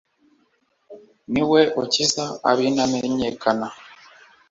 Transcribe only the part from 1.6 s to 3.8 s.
ukuza ab'intamenyekana